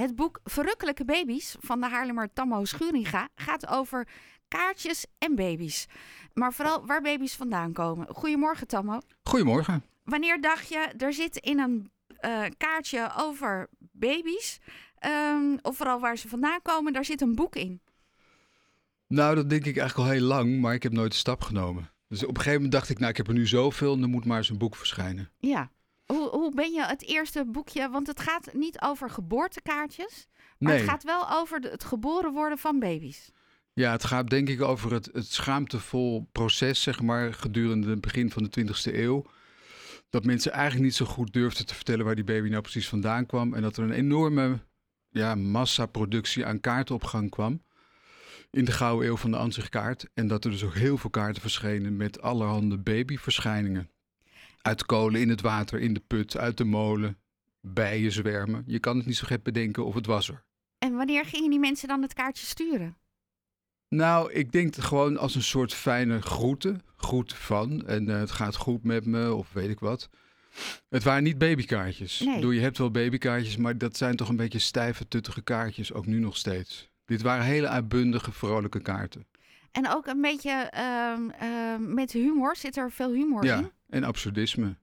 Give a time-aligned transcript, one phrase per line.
[0.00, 4.08] Het boek Verrukkelijke Baby's van de Haarlemmer Tammo Schuringa gaat over
[4.48, 5.86] kaartjes en baby's.
[6.34, 8.06] Maar vooral waar baby's vandaan komen.
[8.14, 9.00] Goedemorgen Tammo.
[9.22, 9.84] Goedemorgen.
[10.04, 11.90] Wanneer dacht je, er zit in een
[12.24, 14.58] uh, kaartje over baby's,
[15.06, 17.80] um, of vooral waar ze vandaan komen, daar zit een boek in?
[19.06, 21.90] Nou, dat denk ik eigenlijk al heel lang, maar ik heb nooit de stap genomen.
[22.08, 24.24] Dus op een gegeven moment dacht ik, nou, ik heb er nu zoveel, dan moet
[24.24, 25.30] maar eens een boek verschijnen.
[25.38, 25.70] Ja.
[26.12, 30.26] Hoe, hoe ben je het eerste boekje, want het gaat niet over geboortekaartjes,
[30.58, 33.32] maar het gaat wel over het geboren worden van baby's.
[33.72, 38.30] Ja, het gaat denk ik over het, het schaamtevol proces, zeg maar, gedurende het begin
[38.30, 39.24] van de 20e eeuw.
[40.10, 43.26] Dat mensen eigenlijk niet zo goed durfden te vertellen waar die baby nou precies vandaan
[43.26, 43.54] kwam.
[43.54, 44.58] En dat er een enorme
[45.10, 47.62] ja, massaproductie aan kaarten op gang kwam.
[48.50, 50.06] In de gouden eeuw van de ansichtkaart.
[50.14, 53.90] En dat er dus ook heel veel kaarten verschenen met allerhande babyverschijningen.
[54.68, 57.18] Uit kolen, in het water, in de put, uit de molen,
[57.60, 58.62] bijen zwermen.
[58.66, 60.44] Je kan het niet zo gek bedenken of het was er.
[60.78, 62.96] En wanneer gingen die mensen dan het kaartje sturen?
[63.88, 66.82] Nou, ik denk het gewoon als een soort fijne groeten.
[66.96, 67.86] Groet van.
[67.86, 70.08] En uh, het gaat goed met me, of weet ik wat.
[70.88, 72.20] Het waren niet babykaartjes.
[72.20, 72.40] Nee.
[72.40, 75.92] Doe, je hebt wel babykaartjes, maar dat zijn toch een beetje stijve, tuttige kaartjes.
[75.92, 76.90] Ook nu nog steeds.
[77.04, 79.26] Dit waren hele uitbundige, vrolijke kaarten.
[79.72, 82.56] En ook een beetje uh, met humor.
[82.56, 83.70] Zit er veel humor ja, in?
[83.88, 84.76] en absurdisme.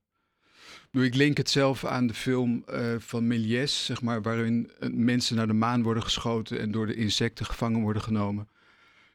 [0.91, 5.47] Ik link het zelf aan de film uh, van Méliès, zeg maar, waarin mensen naar
[5.47, 8.49] de maan worden geschoten en door de insecten gevangen worden genomen.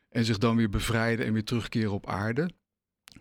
[0.08, 2.50] En zich dan weer bevrijden en weer terugkeren op aarde.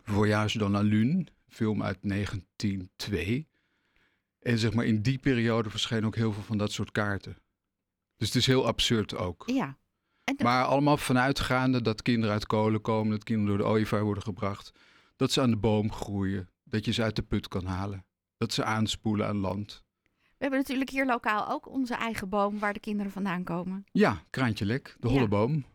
[0.03, 3.47] Voyage dans la Lune, film uit 1902.
[4.39, 7.37] En zeg maar in die periode verschenen ook heel veel van dat soort kaarten.
[8.17, 9.43] Dus het is heel absurd ook.
[9.45, 9.77] Ja.
[10.37, 14.71] Maar allemaal vanuitgaande dat kinderen uit kolen komen, dat kinderen door de ooievaar worden gebracht.
[15.15, 18.05] Dat ze aan de boom groeien, dat je ze uit de put kan halen.
[18.37, 19.83] Dat ze aanspoelen aan land.
[20.21, 23.83] We hebben natuurlijk hier lokaal ook onze eigen boom waar de kinderen vandaan komen.
[23.91, 25.65] Ja, Kraantje Lek, de holleboom.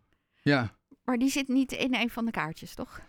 [0.43, 0.77] Ja.
[1.05, 3.01] Maar die zit niet in een van de kaartjes, toch?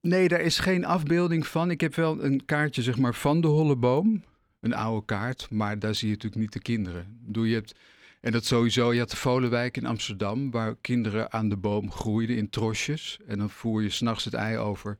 [0.00, 1.70] Nee, daar is geen afbeelding van.
[1.70, 4.24] Ik heb wel een kaartje zeg maar, van de holleboom.
[4.60, 7.18] Een oude kaart, maar daar zie je natuurlijk niet de kinderen.
[7.22, 7.78] Doe je hebt,
[8.26, 12.36] en dat sowieso, je had de Volenwijk in Amsterdam, waar kinderen aan de boom groeiden
[12.36, 13.18] in trosjes.
[13.26, 14.98] En dan voer je s'nachts het ei over.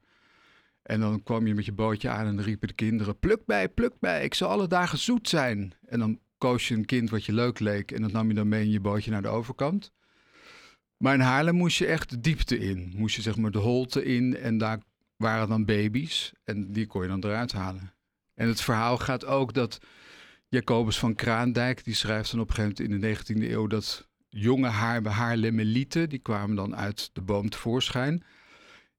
[0.83, 3.69] En dan kwam je met je bootje aan en dan riepen de kinderen: Pluk bij,
[3.69, 5.75] pluk bij, ik zal alle dagen zoet zijn.
[5.87, 8.49] En dan koos je een kind wat je leuk leek en dat nam je dan
[8.49, 9.93] mee in je bootje naar de overkant.
[10.97, 12.93] Maar in Haarlem moest je echt de diepte in.
[12.97, 14.81] Moest je zeg maar de holte in en daar
[15.17, 17.93] waren dan baby's en die kon je dan eruit halen.
[18.35, 19.79] En het verhaal gaat ook dat
[20.49, 24.09] Jacobus van Kraandijk, die schrijft dan op een gegeven moment in de 19e eeuw dat
[24.29, 28.25] jonge Haar Haarlemmelieten, die kwamen dan uit de boom tevoorschijn.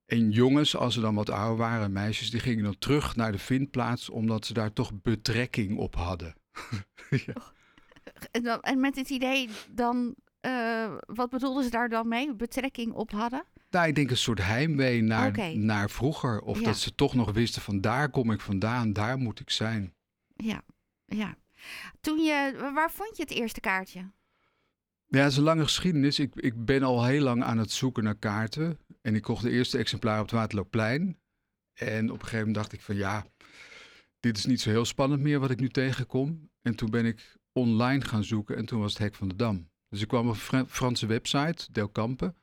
[0.06, 3.38] En jongens, als ze dan wat ouder waren, meisjes, die gingen dan terug naar de
[3.38, 6.36] vindplaats omdat ze daar toch betrekking op hadden.
[7.25, 7.52] ja.
[8.62, 12.36] En met het idee dan uh, wat bedoelden ze daar dan mee?
[12.36, 13.44] Betrekking op hadden?
[13.69, 15.53] Nou, ik denk een soort heimwee naar, okay.
[15.53, 16.41] naar vroeger.
[16.41, 16.66] Of ja.
[16.66, 19.94] dat ze toch nog wisten van daar kom ik vandaan, daar moet ik zijn.
[20.36, 20.62] Ja,
[21.07, 21.35] ja.
[22.01, 24.12] Toen je, waar vond je het eerste kaartje?
[25.07, 26.19] Ja, het is een lange geschiedenis.
[26.19, 28.79] Ik, ik ben al heel lang aan het zoeken naar kaarten.
[29.01, 31.18] En ik kocht de eerste exemplaar op het Waterloopplein.
[31.73, 33.25] En op een gegeven moment dacht ik van ja,
[34.19, 36.50] dit is niet zo heel spannend meer wat ik nu tegenkom.
[36.62, 39.69] En toen ben ik online gaan zoeken en toen was het Hek van de Dam.
[39.89, 42.34] Dus ik kwam op een Franse website, Del Campe.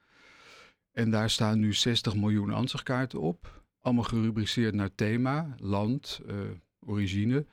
[0.92, 3.62] En daar staan nu 60 miljoen ansichtkaarten op.
[3.80, 6.34] Allemaal gerubriceerd naar thema, land, uh,
[6.80, 7.46] origine.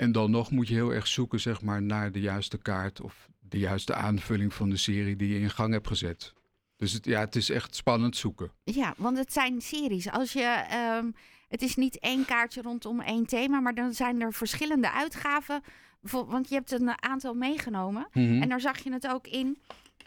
[0.00, 3.28] En dan nog moet je heel erg zoeken zeg maar, naar de juiste kaart of
[3.38, 6.32] de juiste aanvulling van de serie die je in gang hebt gezet.
[6.76, 8.52] Dus het, ja, het is echt spannend zoeken.
[8.64, 10.10] Ja, want het zijn series.
[10.10, 10.64] Als je,
[10.98, 11.14] um,
[11.48, 15.62] het is niet één kaartje rondom één thema, maar dan zijn er verschillende uitgaven
[16.00, 18.08] want je hebt een aantal meegenomen.
[18.12, 18.42] Mhm.
[18.42, 19.58] En daar zag je het ook in.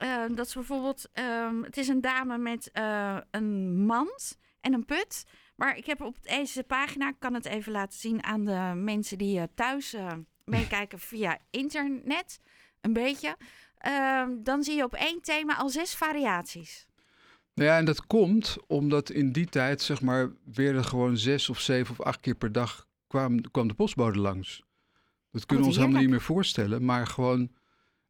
[0.03, 4.85] Uh, dat is bijvoorbeeld, uh, het is een dame met uh, een mand en een
[4.85, 5.25] put.
[5.55, 9.17] Maar ik heb op deze pagina, ik kan het even laten zien aan de mensen
[9.17, 9.95] die thuis
[10.45, 12.39] meekijken via internet,
[12.81, 13.37] een beetje.
[13.77, 16.87] Ehm, dan zie je op één thema al zes variaties.
[17.53, 21.59] Nou ja, en dat komt omdat in die tijd, zeg maar, weer gewoon zes of
[21.59, 24.63] zeven of acht keer per dag kwam, kwam de postbode langs.
[25.31, 26.85] Dat kunnen we ons helemaal niet meer voorstellen.
[26.85, 27.51] Maar gewoon,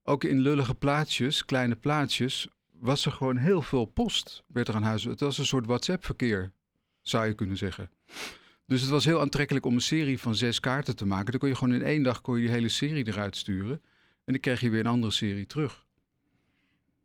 [0.04, 4.44] ook in lullige plaatsjes, kleine plaatsjes, was er gewoon heel veel post.
[4.48, 5.04] Werd er aan huis.
[5.04, 6.51] Het was een soort WhatsApp-verkeer,
[7.03, 7.89] zou je kunnen zeggen.
[8.67, 11.31] Dus het was heel aantrekkelijk om een serie van zes kaarten te maken.
[11.31, 13.81] Dan kon je gewoon in één dag kon je die hele serie eruit sturen.
[14.25, 15.85] En dan kreeg je weer een andere serie terug.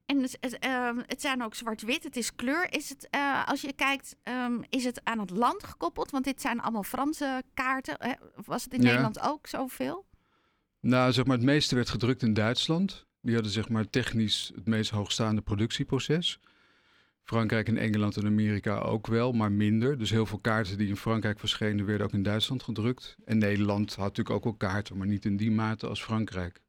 [0.07, 2.73] En het, het, uh, het zijn ook zwart-wit, het is kleur.
[2.73, 6.11] Is het, uh, als je kijkt, um, is het aan het land gekoppeld?
[6.11, 8.19] Want dit zijn allemaal Franse kaarten.
[8.45, 8.87] Was het in Ja.
[8.87, 10.07] Nederland ook zoveel?
[10.81, 13.07] Nou, zeg maar, het meeste werd gedrukt in Duitsland.
[13.23, 16.41] Die hadden zeg maar technisch het meest hoogstaande productieproces.
[17.29, 19.99] Frankrijk en Engeland en Amerika ook wel, maar minder.
[19.99, 23.17] Dus heel veel kaarten die in Frankrijk verschenen, werden ook in Duitsland gedrukt.
[23.25, 26.61] En Nederland had natuurlijk ook wel kaarten, maar niet in die mate als Frankrijk.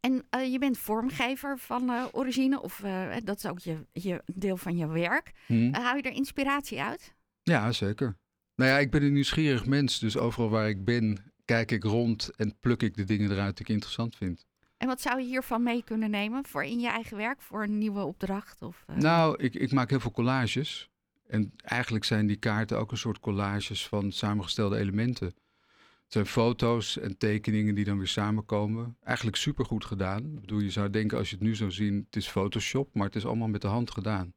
[0.00, 4.22] En uh, je bent vormgever van uh, origine, of uh, dat is ook je, je
[4.34, 5.32] deel van je werk.
[5.46, 5.72] Hm.
[5.72, 7.14] Haal je er inspiratie uit?
[7.42, 8.16] Ja, zeker.
[8.54, 12.30] Nou ja, ik ben een nieuwsgierig mens, dus overal waar ik ben, kijk ik rond
[12.36, 14.46] en pluk ik de dingen eruit die ik interessant vind.
[14.76, 17.78] En wat zou je hiervan mee kunnen nemen voor in je eigen werk, voor een
[17.78, 18.62] nieuwe opdracht?
[18.62, 18.96] Of, uh...
[18.96, 20.90] Nou, ik, ik maak heel veel collages.
[21.26, 25.26] En eigenlijk zijn die kaarten ook een soort collages van samengestelde elementen.
[25.26, 28.96] Het zijn foto's en tekeningen die dan weer samenkomen.
[29.02, 30.24] Eigenlijk supergoed gedaan.
[30.24, 33.06] Ik bedoel, je zou denken als je het nu zou zien, het is Photoshop, maar
[33.06, 34.34] het is allemaal met de hand gedaan.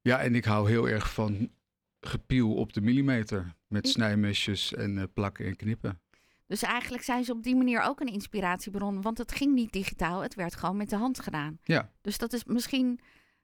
[0.00, 1.50] Ja, en ik hou heel erg van
[2.00, 3.54] gepiel op de millimeter.
[3.66, 6.00] Met snijmesjes en uh, plakken en knippen.
[6.50, 9.02] Dus eigenlijk zijn ze op die manier ook een inspiratiebron.
[9.02, 11.58] Want het ging niet digitaal, het werd gewoon met de hand gedaan.
[11.64, 11.92] Ja.
[12.00, 13.00] Dus dat is misschien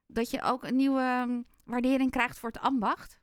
[0.07, 3.21] dat je ook een nieuwe um, waardering krijgt voor het ambacht.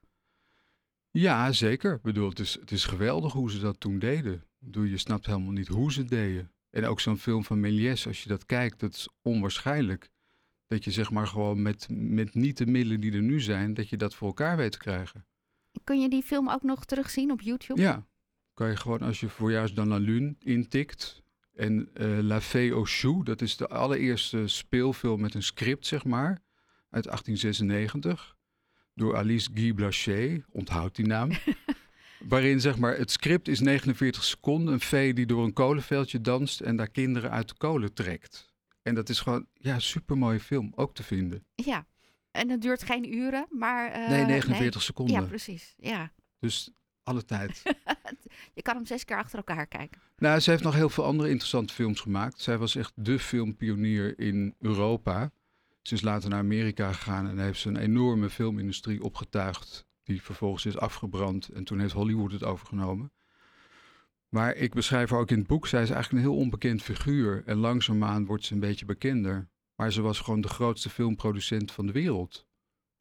[1.12, 1.94] Ja, zeker.
[1.94, 4.44] Ik bedoel, het is, het is geweldig hoe ze dat toen deden.
[4.60, 6.52] Bedoel, je snapt helemaal niet hoe ze het deden.
[6.70, 10.10] En ook zo'n film van Méliès, als je dat kijkt, dat is onwaarschijnlijk.
[10.68, 13.90] Dat je zeg maar gewoon met, met niet de middelen die er nu zijn, dat
[13.90, 15.26] je dat voor elkaar weet te krijgen.
[15.84, 17.82] Kun je die film ook nog terugzien op YouTube?
[17.82, 18.06] Ja,
[18.54, 21.22] kan je gewoon als je Voyage dans la Lune intikt.
[21.56, 26.04] En uh, La Fée aux Choux, dat is de allereerste speelfilm met een script, zeg
[26.06, 26.42] maar,
[26.90, 28.38] uit 1896.
[28.94, 31.32] Door Alice Guy Blaché, onthoud die naam.
[32.30, 34.74] waarin, zeg maar, het script is 49 seconden.
[34.74, 38.54] Een vee die door een kolenveldje danst en daar kinderen uit de kolen trekt.
[38.82, 41.46] En dat is gewoon, ja, supermooie film, ook te vinden.
[41.56, 41.86] Ja,
[42.32, 43.90] en het duurt geen uren, maar...
[43.90, 44.84] Uh, nee, 49 nee.
[44.84, 45.16] seconden.
[45.16, 46.12] Ja, precies, ja.
[46.40, 46.72] Dus
[47.04, 47.62] alle tijd.
[48.54, 50.02] je kan hem zes keer achter elkaar kijken.
[50.18, 52.42] Nou, ze heeft nog heel veel andere interessante films gemaakt.
[52.42, 55.32] Zij was echt de filmpionier in Europa.
[55.82, 59.86] Ze is later naar Amerika gegaan en heeft ze een enorme filmindustrie opgetuigd.
[60.04, 63.12] Die vervolgens is afgebrand en toen heeft Hollywood het overgenomen.
[64.30, 65.68] Maar ik beschrijf haar ook in het boek.
[65.68, 67.44] Zij is eigenlijk een heel onbekend figuur.
[67.46, 69.50] En langzaamaan wordt ze een beetje bekender.
[69.76, 72.48] Maar ze was gewoon de grootste filmproducent van de wereld.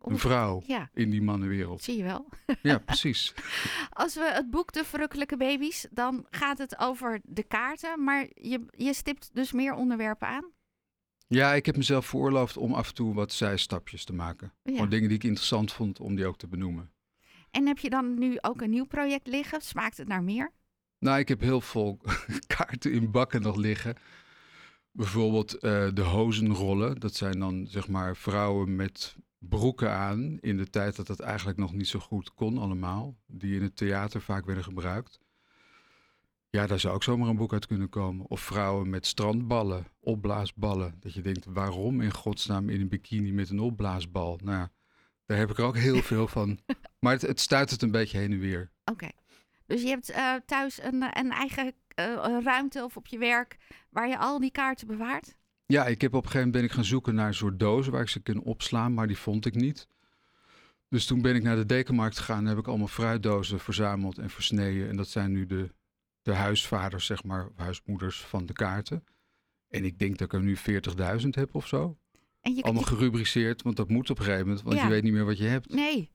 [0.05, 0.91] Een vrouw ja.
[0.95, 1.83] in die mannenwereld.
[1.83, 2.29] Zie je wel.
[2.63, 3.35] Ja, precies.
[3.91, 8.05] Als we het boek De Verrukkelijke Baby's, dan gaat het over de kaarten.
[8.05, 10.51] Maar je, je stipt dus meer onderwerpen aan?
[11.27, 14.53] Ja, ik heb mezelf veroorloofd om af en toe wat zijstapjes te maken.
[14.63, 14.73] Ja.
[14.73, 16.91] Gewoon dingen die ik interessant vond om die ook te benoemen.
[17.51, 19.61] En heb je dan nu ook een nieuw project liggen?
[19.61, 20.53] Smaakt het naar meer?
[20.99, 21.99] Nou, ik heb heel veel
[22.57, 23.97] kaarten in bakken nog liggen.
[24.91, 25.61] Bijvoorbeeld uh,
[25.95, 27.01] de hozenrollen.
[27.01, 29.17] Dat zijn dan zeg maar vrouwen met
[29.49, 30.39] broeken aan.
[30.41, 33.17] In de tijd dat dat eigenlijk nog niet zo goed kon allemaal.
[33.27, 35.21] Die in het theater vaak werden gebruikt.
[36.51, 38.27] Ja, daar zou ook zomaar een boek uit kunnen komen.
[38.27, 40.95] Of vrouwen met strandballen, opblaasballen.
[41.01, 44.39] Dat je denkt, waarom in godsnaam in een bikini met een opblaasbal?
[44.43, 44.71] Nou, ja,
[45.27, 46.59] daar heb ik er ook heel veel van.
[46.99, 48.71] Maar het, het stuit het een beetje heen en weer.
[48.85, 48.93] Oké.
[48.93, 49.13] Okay.
[49.67, 53.57] Dus je hebt uh, thuis een, een eigen uh, ruimte of op je werk
[53.91, 55.37] waar je al die kaarten bewaart?
[55.73, 57.93] Ja, ik heb op een gegeven moment ben ik gaan zoeken naar een soort dozen
[57.93, 59.89] waar ik ze kan opslaan, maar die vond ik niet.
[60.89, 64.31] Dus toen ben ik naar de dekenmarkt gegaan en heb ik allemaal fruitdozen verzameld en
[64.31, 64.89] versneden.
[64.89, 65.75] En dat zijn nu de,
[66.23, 69.05] de huisvaders, zeg maar, huismoeders van de kaarten.
[69.69, 70.57] En ik denk dat ik er nu
[71.23, 71.97] 40.000 heb of zo.
[72.41, 74.83] En je, allemaal je, gerubriceerd, want dat moet op een gegeven moment, want Ja.
[74.83, 75.75] je weet niet meer wat je hebt.
[75.75, 76.11] Nee.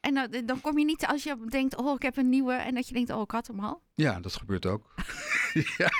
[0.00, 2.52] En dan, dan kom je niet als je denkt, oh, ik heb een nieuwe.
[2.52, 3.82] En dat je denkt, oh, ik had hem al.
[3.94, 4.94] Ja, dat gebeurt ook.
[5.78, 5.90] ja,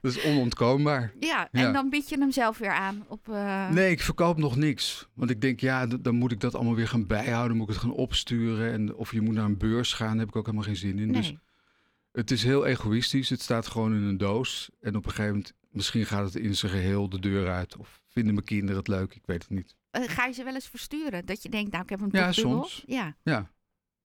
[0.00, 1.12] dat is onontkoombaar.
[1.20, 1.72] Ja, en Ja.
[1.72, 3.04] dan bied je hem zelf weer aan.
[3.08, 5.08] Op, eh, Nee, ik verkoop nog niks.
[5.14, 7.56] Want ik denk, ja, dan moet ik dat allemaal weer gaan bijhouden.
[7.56, 8.72] Moet ik het gaan opsturen.
[8.72, 10.98] En of je moet naar een beurs gaan, daar heb ik ook helemaal geen zin
[10.98, 11.12] in.
[11.12, 11.34] Dus
[12.12, 13.28] het is heel egoïstisch.
[13.28, 14.70] Het staat gewoon in een doos.
[14.80, 17.76] En op een gegeven moment, misschien gaat het in zijn geheel de deur uit.
[17.76, 19.76] Of vinden mijn kinderen het leuk, ik weet het niet.
[19.90, 21.26] Eh, ga je ze wel eens versturen?
[21.26, 22.82] Dat je denkt, nou, ik heb hem Ja, soms.
[22.86, 23.16] Ja.
[23.22, 23.50] Ja.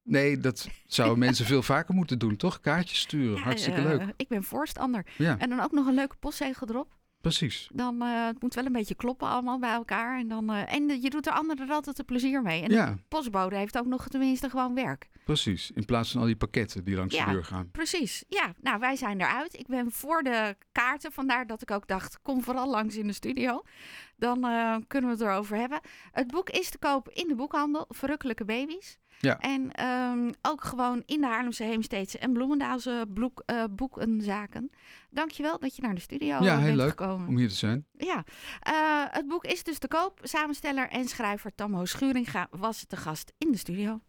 [0.03, 2.59] Nee, dat zouden mensen veel vaker moeten doen, toch?
[2.59, 4.13] Kaartjes sturen, Ja, hartstikke eh, leuk.
[4.17, 5.05] Ik ben voorstander.
[5.17, 6.93] Ja, En dan ook nog een leuke postzegel erop.
[7.29, 7.69] Precies.
[7.73, 10.19] Dan eh, het moet wel een beetje kloppen allemaal bij elkaar.
[10.19, 12.61] En, dan, eh, en je doet de anderen er altijd een plezier mee.
[12.63, 15.09] En Ja, de postbode heeft ook nog tenminste gewoon werk.
[15.25, 15.71] precies.
[15.71, 17.25] In plaats van al die pakketten die langs Ja.
[17.25, 17.71] de deur gaan.
[17.71, 18.23] Precies.
[18.27, 19.59] Ja, nou, wij zijn eruit.
[19.59, 21.11] Ik ben voor de kaarten.
[21.11, 23.61] Vandaar dat ik ook dacht, kom vooral langs in de studio.
[24.17, 25.79] Dan eh, kunnen we het erover hebben.
[26.11, 27.85] Het boek is te koop in de boekhandel.
[27.89, 28.97] Verrukkelijke baby's.
[29.25, 29.39] Ja.
[29.39, 34.69] En ehm, ook gewoon in de Haarlemse, Heemsteedse en Bloemendaalse bloek, eh, boekenzaken.
[35.09, 37.27] Dankjewel dat je naar de studio Ja, eh, heel bent leuk gekomen.
[37.27, 37.85] Om hier te zijn.
[37.97, 38.23] Ja,
[38.59, 38.73] Eh,
[39.09, 40.19] het boek is dus te koop.
[40.23, 44.01] Samensteller en schrijver Tammo Schuringa was te gast in de studio.